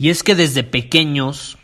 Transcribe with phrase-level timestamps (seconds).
[0.00, 1.58] Y es que desde pequeños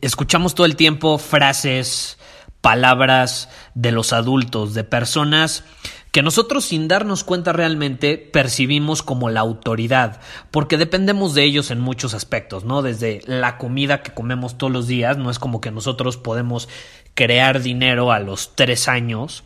[0.00, 2.16] escuchamos todo el tiempo frases,
[2.62, 5.62] palabras de los adultos, de personas
[6.10, 11.80] que nosotros sin darnos cuenta realmente percibimos como la autoridad, porque dependemos de ellos en
[11.80, 12.80] muchos aspectos, ¿no?
[12.80, 16.70] Desde la comida que comemos todos los días, no es como que nosotros podemos
[17.12, 19.44] crear dinero a los tres años,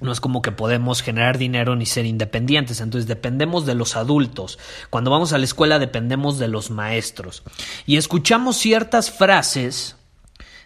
[0.00, 4.58] no es como que podemos generar dinero ni ser independientes, entonces dependemos de los adultos.
[4.90, 7.42] Cuando vamos a la escuela dependemos de los maestros.
[7.86, 9.96] Y escuchamos ciertas frases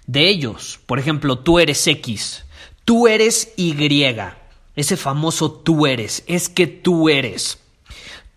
[0.07, 0.81] de ellos.
[0.87, 2.45] Por ejemplo, tú eres X,
[2.85, 3.75] tú eres Y.
[4.75, 7.59] Ese famoso tú eres, es que tú eres.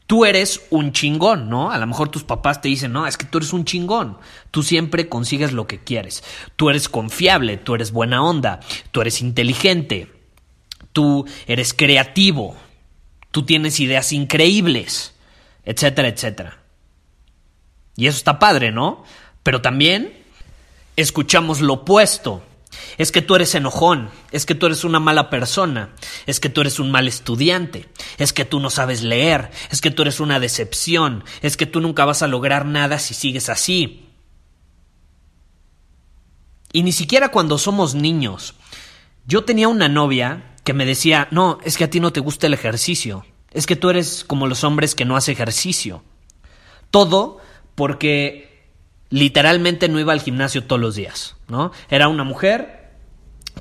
[0.08, 1.72] Tú eres un chingón, ¿no?
[1.72, 4.18] A lo mejor tus papás te dicen, no, es que tú eres un chingón.
[4.52, 6.24] Tú siempre consigues lo que quieres.
[6.56, 8.60] Tú eres confiable, tú eres buena onda,
[8.92, 10.15] tú eres inteligente,
[10.96, 12.56] tú eres creativo,
[13.32, 15.14] tú tienes ideas increíbles,
[15.66, 16.60] etcétera, etcétera.
[17.98, 19.04] Y eso está padre, ¿no?
[19.44, 20.24] Pero también
[20.96, 22.44] escuchamos lo opuesto.
[22.98, 25.90] Es que tú eres enojón, es que tú eres una mala persona,
[26.28, 29.92] es que tú eres un mal estudiante, es que tú no sabes leer, es que
[29.92, 34.08] tú eres una decepción, es que tú nunca vas a lograr nada si sigues así.
[36.72, 38.56] Y ni siquiera cuando somos niños.
[39.28, 42.48] Yo tenía una novia que me decía, no, es que a ti no te gusta
[42.48, 46.04] el ejercicio, es que tú eres como los hombres que no hacen ejercicio.
[46.92, 47.38] Todo
[47.76, 48.70] porque
[49.10, 51.72] literalmente no iba al gimnasio todos los días, ¿no?
[51.90, 52.92] Era una mujer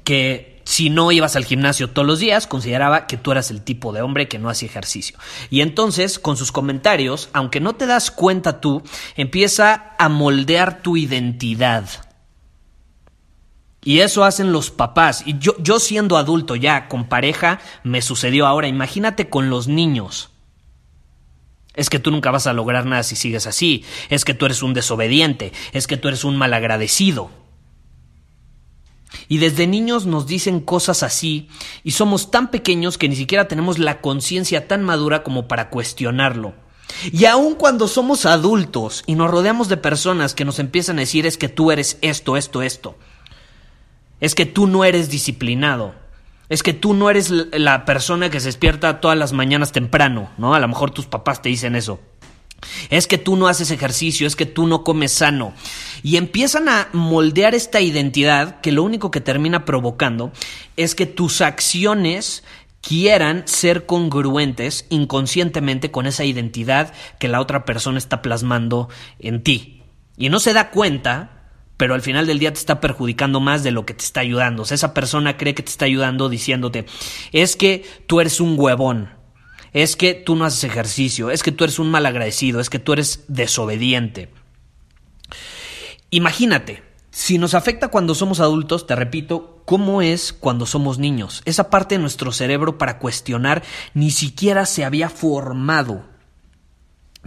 [0.03, 3.93] que si no ibas al gimnasio todos los días, consideraba que tú eras el tipo
[3.93, 5.19] de hombre que no hacía ejercicio.
[5.51, 8.83] Y entonces, con sus comentarios, aunque no te das cuenta tú,
[9.15, 11.87] empieza a moldear tu identidad.
[13.85, 15.23] Y eso hacen los papás.
[15.27, 18.67] Y yo, yo siendo adulto ya, con pareja, me sucedió ahora.
[18.67, 20.31] Imagínate con los niños.
[21.75, 23.85] Es que tú nunca vas a lograr nada si sigues así.
[24.09, 25.53] Es que tú eres un desobediente.
[25.73, 27.31] Es que tú eres un malagradecido.
[29.29, 31.49] Y desde niños nos dicen cosas así
[31.83, 36.55] y somos tan pequeños que ni siquiera tenemos la conciencia tan madura como para cuestionarlo.
[37.13, 41.27] Y aun cuando somos adultos y nos rodeamos de personas que nos empiezan a decir
[41.27, 42.97] es que tú eres esto, esto, esto,
[44.21, 45.95] es que tú no eres disciplinado.
[46.49, 50.55] Es que tú no eres la persona que se despierta todas las mañanas temprano, ¿no?
[50.55, 52.01] A lo mejor tus papás te dicen eso.
[52.91, 55.53] Es que tú no haces ejercicio, es que tú no comes sano.
[56.03, 60.33] Y empiezan a moldear esta identidad que lo único que termina provocando
[60.77, 62.45] es que tus acciones
[62.81, 68.89] quieran ser congruentes inconscientemente con esa identidad que la otra persona está plasmando
[69.19, 69.83] en ti.
[70.17, 71.34] Y no se da cuenta
[71.77, 74.63] pero al final del día te está perjudicando más de lo que te está ayudando.
[74.63, 76.87] O sea, esa persona cree que te está ayudando diciéndote,
[77.33, 79.11] es que tú eres un huevón,
[79.73, 82.79] es que tú no haces ejercicio, es que tú eres un mal agradecido, es que
[82.79, 84.31] tú eres desobediente.
[86.11, 91.43] Imagínate, si nos afecta cuando somos adultos, te repito, ¿cómo es cuando somos niños?
[91.45, 93.63] Esa parte de nuestro cerebro para cuestionar
[93.95, 96.05] ni siquiera se había formado.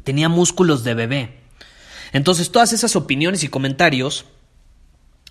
[0.04, 1.40] Tenía músculos de bebé.
[2.14, 4.26] Entonces todas esas opiniones y comentarios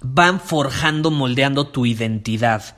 [0.01, 2.77] van forjando, moldeando tu identidad.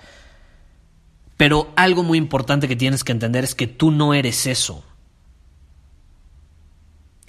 [1.36, 4.84] Pero algo muy importante que tienes que entender es que tú no eres eso.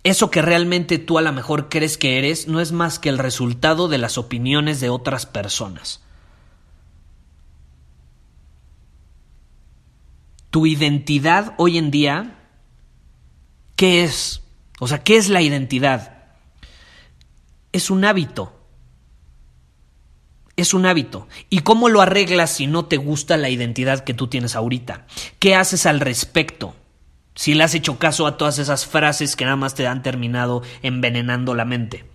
[0.04, 3.18] Eso que realmente tú a lo mejor crees que eres no es más que el
[3.18, 6.02] resultado de las opiniones de otras personas.
[10.50, 12.40] Tu identidad hoy en día,
[13.76, 14.42] ¿qué es?
[14.80, 16.24] O sea, ¿qué es la identidad?
[17.72, 18.59] Es un hábito
[20.62, 21.28] es un hábito.
[21.50, 25.06] ¿Y cómo lo arreglas si no te gusta la identidad que tú tienes ahorita?
[25.40, 26.76] ¿Qué haces al respecto?
[27.36, 30.62] Si le has hecho caso a todas esas frases que nada más te han terminado
[30.82, 32.06] envenenando la mente.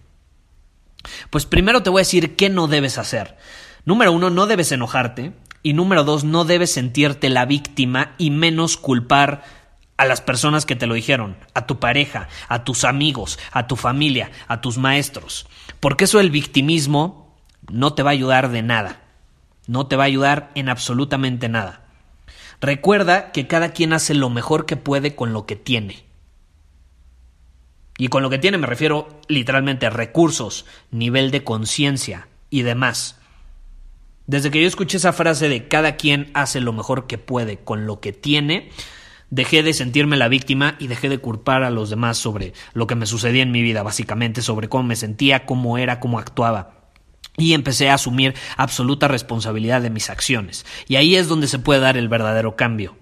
[1.31, 3.37] Pues primero te voy a decir qué no debes hacer.
[3.85, 5.32] Número uno, no debes enojarte.
[5.62, 9.43] Y número dos, no debes sentirte la víctima y menos culpar
[9.96, 13.76] a las personas que te lo dijeron, a tu pareja, a tus amigos, a tu
[13.76, 15.46] familia, a tus maestros.
[15.81, 17.23] Porque eso el victimismo
[17.70, 19.02] no te va a ayudar de nada.
[19.66, 21.84] No te va a ayudar en absolutamente nada.
[22.61, 26.05] Recuerda que cada quien hace lo mejor que puede con lo que tiene.
[27.96, 33.19] Y con lo que tiene me refiero literalmente a recursos, nivel de conciencia y demás.
[34.26, 37.87] Desde que yo escuché esa frase de cada quien hace lo mejor que puede con
[37.87, 38.70] lo que tiene,
[39.31, 42.94] dejé de sentirme la víctima y dejé de culpar a los demás sobre lo que
[42.94, 46.83] me sucedía en mi vida, básicamente, sobre cómo me sentía, cómo era, cómo actuaba.
[47.36, 50.64] Y empecé a asumir absoluta responsabilidad de mis acciones.
[50.86, 52.96] Y ahí es donde se puede dar el verdadero cambio.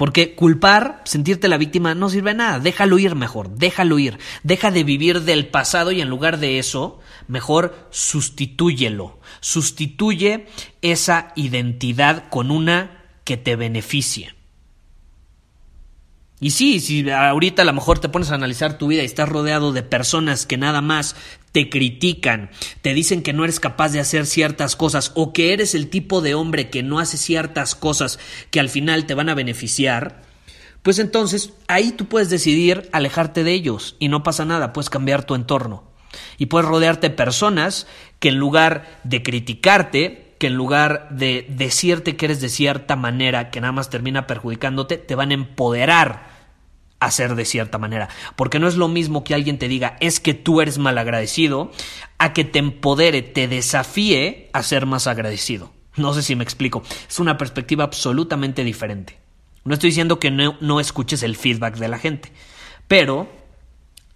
[0.00, 2.58] Porque culpar, sentirte la víctima, no sirve de nada.
[2.58, 4.18] Déjalo ir mejor, déjalo ir.
[4.42, 9.20] Deja de vivir del pasado y en lugar de eso, mejor sustitúyelo.
[9.40, 10.46] Sustituye
[10.80, 14.34] esa identidad con una que te beneficie.
[16.40, 19.28] Y sí, si ahorita a lo mejor te pones a analizar tu vida y estás
[19.28, 21.14] rodeado de personas que nada más
[21.52, 22.50] te critican,
[22.80, 26.22] te dicen que no eres capaz de hacer ciertas cosas o que eres el tipo
[26.22, 28.18] de hombre que no hace ciertas cosas
[28.50, 30.22] que al final te van a beneficiar,
[30.82, 35.24] pues entonces ahí tú puedes decidir alejarte de ellos y no pasa nada, puedes cambiar
[35.24, 35.84] tu entorno.
[36.38, 37.86] Y puedes rodearte de personas
[38.18, 43.50] que en lugar de criticarte, que en lugar de decirte que eres de cierta manera
[43.50, 46.30] que nada más termina perjudicándote, te van a empoderar
[46.98, 48.08] a ser de cierta manera.
[48.36, 51.70] Porque no es lo mismo que alguien te diga es que tú eres mal agradecido,
[52.16, 55.74] a que te empodere, te desafíe a ser más agradecido.
[55.96, 56.82] No sé si me explico.
[57.06, 59.18] Es una perspectiva absolutamente diferente.
[59.64, 62.32] No estoy diciendo que no, no escuches el feedback de la gente,
[62.88, 63.28] pero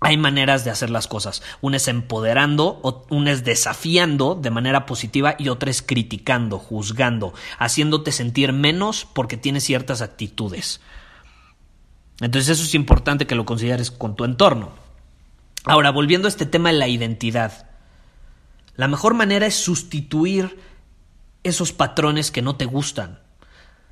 [0.05, 1.43] hay maneras de hacer las cosas.
[1.63, 8.13] Una es empoderando, una es desafiando de manera positiva y otra es criticando, juzgando, haciéndote
[8.13, 10.83] sentir menos porque tienes ciertas actitudes.
[12.21, 14.73] Entonces eso es importante que lo consideres con tu entorno.
[15.65, 17.71] Ahora, volviendo a este tema de la identidad.
[18.77, 20.61] La mejor manera es sustituir
[21.45, 23.24] esos patrones que no te gustan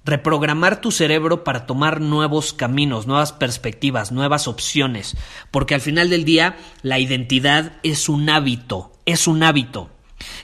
[0.05, 5.17] reprogramar tu cerebro para tomar nuevos caminos, nuevas perspectivas, nuevas opciones,
[5.51, 9.91] porque al final del día la identidad es un hábito, es un hábito.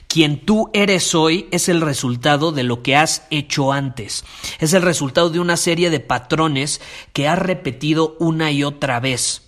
[0.07, 4.25] Quien tú eres hoy es el resultado de lo que has hecho antes,
[4.59, 6.81] es el resultado de una serie de patrones
[7.13, 9.43] que has repetido una y otra vez.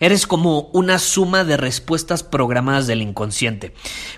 [0.00, 3.74] Eres como una suma de respuestas programadas del inconsciente,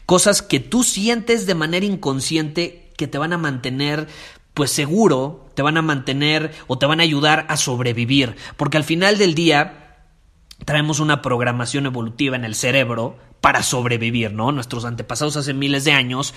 [0.06, 4.08] cosas que tú sientes de manera inconsciente que te van a mantener
[4.56, 8.84] pues seguro te van a mantener o te van a ayudar a sobrevivir, porque al
[8.84, 9.98] final del día
[10.64, 14.52] traemos una programación evolutiva en el cerebro para sobrevivir, ¿no?
[14.52, 16.32] Nuestros antepasados hace miles de años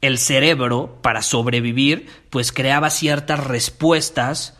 [0.00, 4.58] el cerebro para sobrevivir pues creaba ciertas respuestas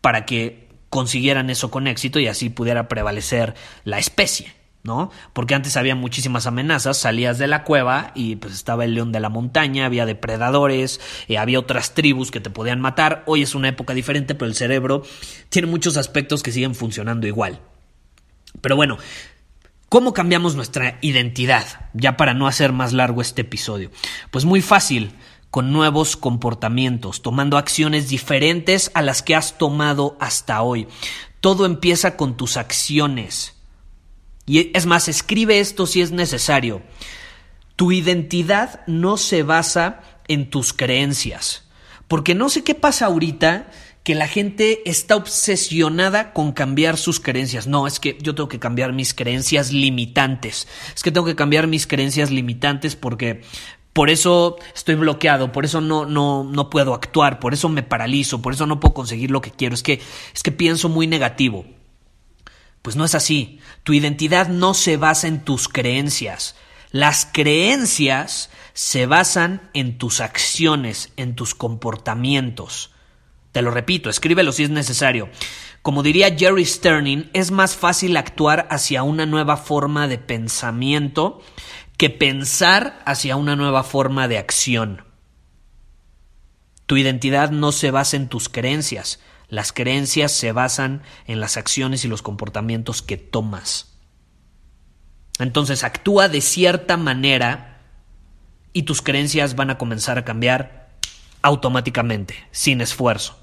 [0.00, 4.54] para que consiguieran eso con éxito y así pudiera prevalecer la especie.
[4.84, 5.10] ¿No?
[5.32, 9.20] Porque antes había muchísimas amenazas, salías de la cueva y pues estaba el león de
[9.20, 13.22] la montaña, había depredadores, eh, había otras tribus que te podían matar.
[13.26, 15.02] Hoy es una época diferente, pero el cerebro
[15.48, 17.60] tiene muchos aspectos que siguen funcionando igual.
[18.60, 18.98] Pero bueno,
[19.88, 21.88] ¿cómo cambiamos nuestra identidad?
[21.94, 23.90] Ya para no hacer más largo este episodio.
[24.30, 25.12] Pues muy fácil,
[25.50, 30.88] con nuevos comportamientos, tomando acciones diferentes a las que has tomado hasta hoy.
[31.40, 33.54] Todo empieza con tus acciones.
[34.46, 36.82] Y es más, escribe esto si es necesario.
[37.76, 41.64] Tu identidad no se basa en tus creencias.
[42.08, 43.70] Porque no sé qué pasa ahorita
[44.04, 47.66] que la gente está obsesionada con cambiar sus creencias.
[47.66, 50.68] No, es que yo tengo que cambiar mis creencias limitantes.
[50.94, 53.40] Es que tengo que cambiar mis creencias limitantes porque
[53.94, 58.42] por eso estoy bloqueado, por eso no, no, no puedo actuar, por eso me paralizo,
[58.42, 59.74] por eso no puedo conseguir lo que quiero.
[59.74, 60.02] Es que,
[60.34, 61.64] es que pienso muy negativo.
[62.84, 63.60] Pues no es así.
[63.82, 66.54] Tu identidad no se basa en tus creencias.
[66.90, 72.92] Las creencias se basan en tus acciones, en tus comportamientos.
[73.52, 75.30] Te lo repito, escríbelo si es necesario.
[75.80, 81.40] Como diría Jerry Sterning, es más fácil actuar hacia una nueva forma de pensamiento
[81.96, 85.04] que pensar hacia una nueva forma de acción.
[86.84, 89.20] Tu identidad no se basa en tus creencias,
[89.54, 93.94] las creencias se basan en las acciones y los comportamientos que tomas.
[95.38, 97.80] Entonces actúa de cierta manera
[98.72, 100.90] y tus creencias van a comenzar a cambiar
[101.42, 103.38] automáticamente, sin esfuerzo.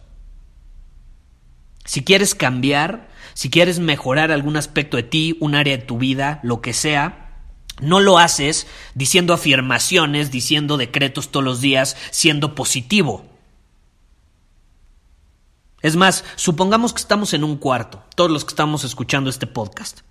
[1.85, 6.39] Si quieres cambiar, si quieres mejorar algún aspecto de ti, un área de tu vida,
[6.43, 7.39] lo que sea,
[7.79, 13.30] no lo haces diciendo afirmaciones, diciendo decretos todos los días, siendo positivo.
[15.81, 20.01] Es más, supongamos que estamos en un cuarto, todos los que estamos escuchando este podcast.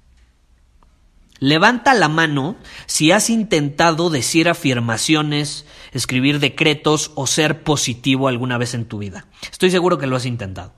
[1.39, 8.75] Levanta la mano si has intentado decir afirmaciones, escribir decretos o ser positivo alguna vez
[8.75, 9.27] en tu vida.
[9.51, 10.75] Estoy seguro que lo has intentado.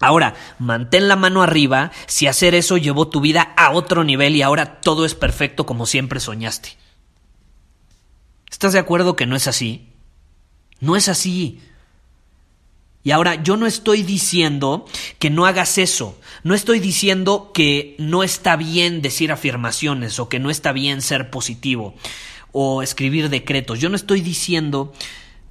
[0.00, 4.42] Ahora, mantén la mano arriba si hacer eso llevó tu vida a otro nivel y
[4.42, 6.76] ahora todo es perfecto como siempre soñaste.
[8.50, 9.88] ¿Estás de acuerdo que no es así?
[10.78, 11.60] No es así.
[13.04, 14.86] Y ahora yo no estoy diciendo
[15.18, 20.38] que no hagas eso, no estoy diciendo que no está bien decir afirmaciones o que
[20.38, 21.94] no está bien ser positivo
[22.52, 24.92] o escribir decretos, yo no estoy diciendo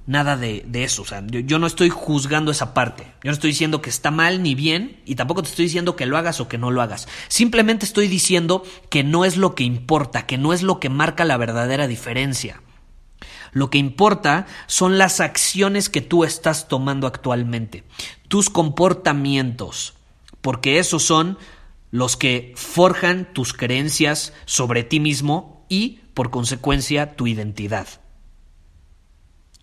[0.06, 3.50] nada de, eso, o sea, yo, yo, no estoy juzgando esa parte, yo no estoy
[3.50, 6.48] diciendo que está mal ni bien y tampoco te estoy diciendo que lo hagas o
[6.48, 10.52] que no lo hagas, simplemente estoy diciendo que no es lo que importa, que no
[10.52, 12.62] es lo que marca la verdadera diferencia.
[13.52, 17.84] Lo que importa son las acciones que tú estás tomando actualmente,
[18.28, 19.94] tus comportamientos,
[20.40, 21.38] porque esos son
[21.90, 27.86] los que forjan tus creencias sobre ti mismo y, por consecuencia, tu identidad.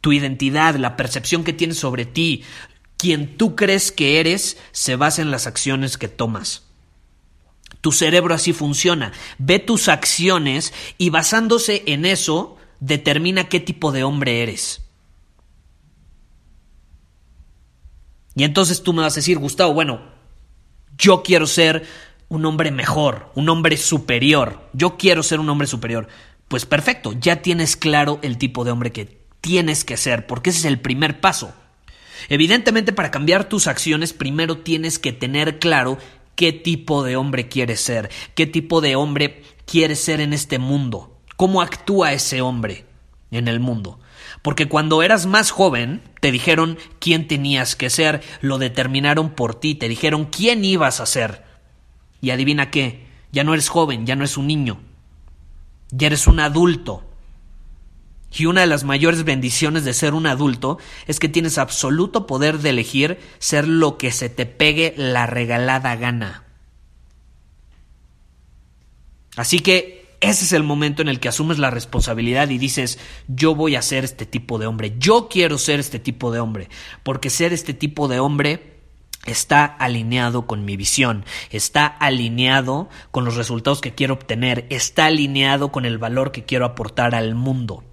[0.02, 2.44] Tu identidad, la percepción que tienes sobre ti,
[2.96, 6.64] quien tú crees que eres, se basa en las acciones que tomas.
[7.82, 9.12] Tu cerebro así funciona.
[9.40, 14.82] Ve tus acciones y basándose en eso, determina qué tipo de hombre eres.
[18.36, 20.02] Y entonces tú me vas a decir, Gustavo, bueno,
[20.98, 21.86] yo quiero ser
[22.30, 26.08] un hombre mejor, un hombre superior, yo quiero ser un hombre superior.
[26.48, 30.60] Pues perfecto, ya tienes claro el tipo de hombre que tienes que ser, porque ese
[30.60, 31.54] es el primer paso.
[32.28, 35.98] Evidentemente, para cambiar tus acciones, primero tienes que tener claro
[36.36, 41.19] qué tipo de hombre quieres ser, qué tipo de hombre quieres ser en este mundo
[41.40, 42.84] cómo actúa ese hombre
[43.32, 43.98] en el mundo.
[44.42, 49.74] Porque cuando eras más joven, te dijeron quién tenías que ser, lo determinaron por ti,
[49.74, 51.46] te dijeron quién ibas a ser.
[52.20, 54.82] Y adivina qué, ya no eres joven, ya no eres un niño,
[55.92, 57.06] ya eres un adulto.
[58.38, 60.78] Y una de las mayores bendiciones de ser un adulto
[61.08, 65.96] es que tienes absoluto poder de elegir ser lo que se te pegue la regalada
[65.96, 66.44] gana.
[69.38, 73.56] Así que ese es el momento en el que asumes la responsabilidad y dices, yo
[73.56, 76.70] voy a ser este tipo de hombre, yo quiero ser este tipo de hombre,
[77.04, 78.80] porque ser este tipo de hombre
[79.26, 85.72] está alineado con mi visión, está alineado con los resultados que quiero obtener, está alineado
[85.72, 87.84] con el valor que quiero aportar al mundo.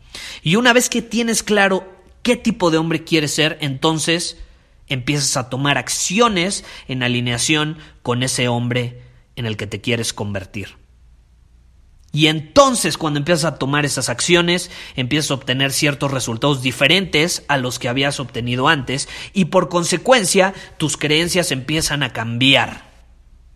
[0.42, 1.86] Y una vez que tienes claro
[2.22, 4.38] qué tipo de hombre quieres ser, entonces
[4.88, 9.02] empiezas a tomar acciones en alineación con ese hombre
[9.36, 10.85] en el que te quieres convertir.
[12.16, 17.58] Y entonces cuando empiezas a tomar esas acciones, empiezas a obtener ciertos resultados diferentes a
[17.58, 22.86] los que habías obtenido antes y por consecuencia tus creencias empiezan a cambiar.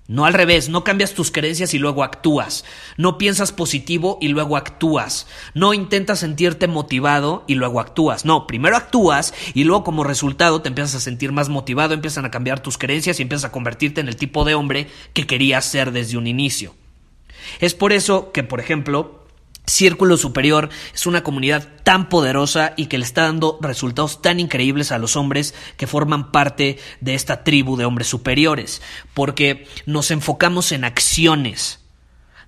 [0.08, 2.66] No al revés, no cambias tus creencias y luego actúas.
[2.98, 5.26] No piensas positivo y luego actúas.
[5.54, 8.26] No intentas sentirte motivado y luego actúas.
[8.26, 12.30] No, primero actúas y luego como resultado te empiezas a sentir más motivado, empiezan a
[12.30, 15.92] cambiar tus creencias y empiezas a convertirte en el tipo de hombre que querías ser
[15.92, 16.74] desde un inicio.
[17.58, 19.20] Es por eso que, por ejemplo,
[19.66, 24.90] Círculo Superior es una comunidad tan poderosa y que le está dando resultados tan increíbles
[24.90, 28.82] a los hombres que forman parte de esta tribu de hombres superiores,
[29.14, 31.78] porque nos enfocamos en acciones,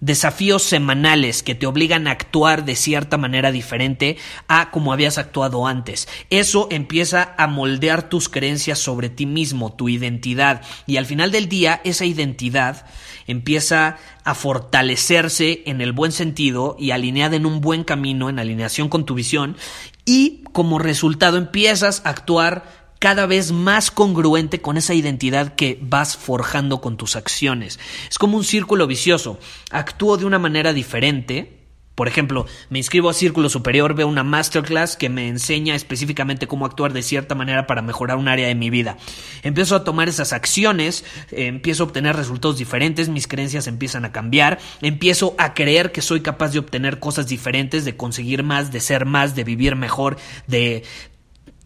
[0.02, 4.18] desafíos semanales que te obligan a actuar de cierta manera diferente
[4.48, 6.08] a como habías actuado antes.
[6.28, 11.48] Eso empieza a moldear tus creencias sobre ti mismo, tu identidad, y al final del
[11.48, 12.84] día esa identidad
[13.28, 18.88] empieza a fortalecerse en el buen sentido y alineada en un buen camino, en alineación
[18.88, 19.56] con tu visión,
[20.04, 26.16] y como resultado empiezas a actuar cada vez más congruente con esa identidad que vas
[26.16, 27.80] forjando con tus acciones.
[28.08, 29.40] Es como un círculo vicioso.
[29.72, 31.62] Actúo de una manera diferente,
[31.96, 36.64] por ejemplo, me inscribo a Círculo Superior, veo una masterclass que me enseña específicamente cómo
[36.64, 38.96] actuar de cierta manera para mejorar un área de mi vida.
[39.42, 44.12] Empiezo a tomar esas acciones, eh, empiezo a obtener resultados diferentes, mis creencias empiezan a
[44.12, 48.80] cambiar, empiezo a creer que soy capaz de obtener cosas diferentes, de conseguir más, de
[48.80, 50.16] ser más, de vivir mejor,
[50.46, 50.84] de,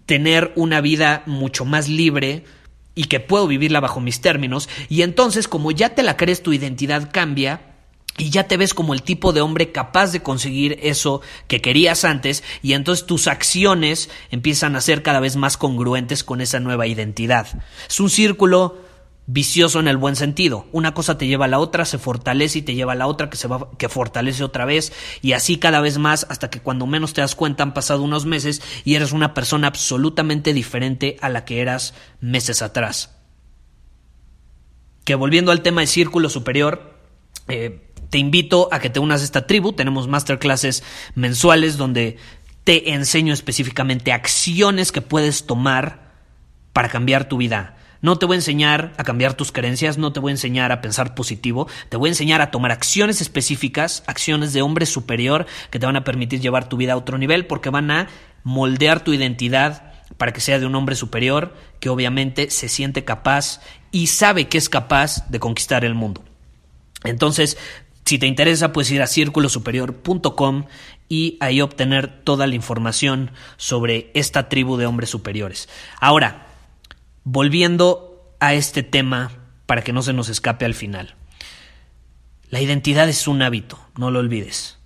[0.06, 2.44] tener una vida mucho más libre
[2.94, 4.68] y que puedo vivirla bajo mis términos.
[4.88, 7.60] Y entonces, como ya te la crees, tu identidad cambia
[8.18, 12.04] y ya te ves como el tipo de hombre capaz de conseguir eso que querías
[12.04, 16.86] antes y entonces tus acciones empiezan a ser cada vez más congruentes con esa nueva
[16.86, 17.46] identidad.
[17.88, 18.86] Es un círculo
[19.26, 20.66] vicioso en el buen sentido.
[20.73, 23.28] Una cosa te lleva a la otra, se fortalece y te lleva a la otra
[23.28, 26.87] que se va, que fortalece otra vez y así cada vez más hasta que cuando
[26.87, 31.28] menos te das cuenta han pasado unos meses y eres una persona absolutamente diferente a
[31.28, 33.16] la que eras meses atrás.
[35.04, 36.95] Que volviendo al tema de círculo superior,
[37.49, 39.73] eh, te invito a que te unas a esta tribu.
[39.73, 40.83] Tenemos masterclasses
[41.14, 42.16] mensuales donde
[42.64, 46.14] te enseño específicamente acciones que puedes tomar
[46.73, 50.21] para cambiar tu vida no te voy a enseñar a cambiar tus creencias, no te
[50.21, 54.53] voy a enseñar a pensar positivo, te voy a enseñar a tomar acciones específicas, acciones
[54.53, 57.71] de hombre superior que te van a permitir llevar tu vida a otro nivel porque
[57.71, 58.09] van a
[58.45, 63.61] moldear tu identidad para que sea de un hombre superior que obviamente se siente capaz
[63.91, 66.25] y sabe que es capaz de conquistar el mundo.
[67.05, 67.59] Entonces,
[68.05, 70.67] si te interesa, puedes ir a círculosuperior.com
[71.09, 75.69] y ahí obtener toda la información sobre esta tribu de hombres superiores.
[76.00, 76.46] Ahora,
[77.26, 79.33] volviendo a este tema
[79.66, 81.16] para que no se nos escape al final.
[82.50, 84.78] La identidad es un hábito, no lo olvides.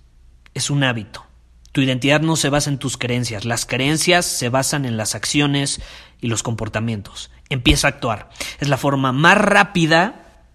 [0.55, 1.23] Es un hábito.
[1.71, 5.81] Tu identidad no se basa en tus creencias, las creencias se basan en las acciones
[6.19, 7.29] y los comportamientos.
[7.49, 8.29] Empieza a actuar.
[8.59, 10.47] Es la forma más rápida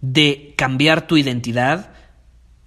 [0.00, 1.92] de cambiar tu identidad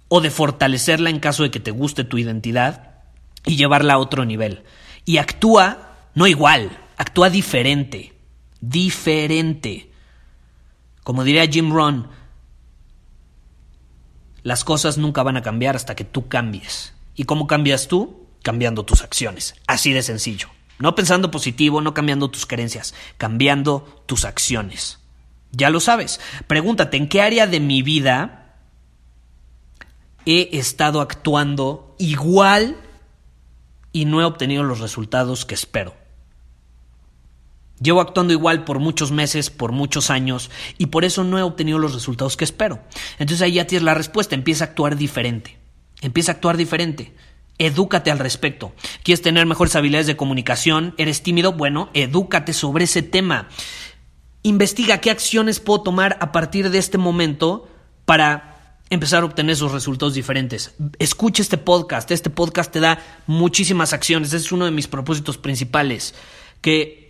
[0.08, 3.02] o de fortalecerla en caso de que te guste tu identidad
[3.44, 4.64] y llevarla a otro nivel.
[5.04, 8.12] Y actúa no igual, actúa diferente,
[8.60, 9.90] diferente.
[11.04, 12.08] Como diría Jim Rohn,
[14.42, 16.92] las cosas nunca van a cambiar hasta que tú cambies.
[17.14, 18.26] ¿Y cómo cambias tú?
[18.42, 19.54] Cambiando tus acciones.
[19.66, 20.48] Así de sencillo.
[20.78, 24.98] No pensando positivo, no cambiando tus creencias, cambiando tus acciones.
[25.50, 26.20] Ya lo sabes.
[26.46, 28.56] Pregúntate, ¿en qué área de mi vida
[30.26, 32.76] he estado actuando igual
[33.92, 35.97] y no he obtenido los resultados que espero?
[37.80, 41.78] Llevo actuando igual por muchos meses, por muchos años, y por eso no he obtenido
[41.78, 42.80] los resultados que espero.
[43.18, 45.58] Entonces ahí ya tienes la respuesta, empieza a actuar diferente.
[46.00, 47.14] Empieza a actuar diferente.
[47.58, 48.72] Edúcate al respecto.
[49.02, 50.94] ¿Quieres tener mejores habilidades de comunicación?
[50.96, 51.52] ¿Eres tímido?
[51.52, 53.48] Bueno, edúcate sobre ese tema.
[54.42, 57.68] Investiga qué acciones puedo tomar a partir de este momento
[58.04, 60.74] para empezar a obtener esos resultados diferentes.
[60.98, 62.10] Escucha este podcast.
[62.10, 64.28] Este podcast te da muchísimas acciones.
[64.28, 66.14] Ese es uno de mis propósitos principales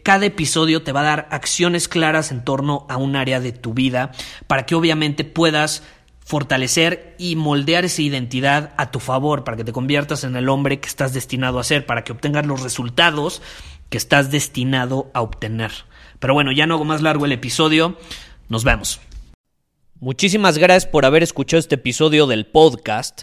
[0.02, 3.74] cada episodio te va a dar acciones claras en torno a un área de tu
[3.74, 4.12] vida
[4.46, 5.82] para que obviamente puedas
[6.24, 10.78] fortalecer y moldear esa identidad a tu favor, para que te conviertas en el hombre
[10.78, 13.40] que estás destinado a ser, para que obtengas los resultados
[13.88, 15.72] que estás destinado a obtener.
[16.18, 17.96] Pero bueno, ya no hago más largo el episodio,
[18.50, 19.00] nos vemos.
[20.00, 23.22] Muchísimas gracias por haber escuchado este episodio del podcast.